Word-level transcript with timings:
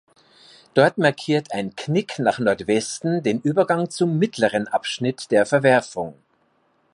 Dort 0.73 0.97
markiert 0.97 1.51
ein 1.51 1.75
Knick 1.75 2.17
nach 2.17 2.39
Nordwesten 2.39 3.21
den 3.21 3.39
Übergang 3.39 3.91
zum 3.91 4.17
"mittleren 4.17 4.67
Abschnitt" 4.67 5.29
der 5.29 5.45
Verwerfung. 5.45 6.15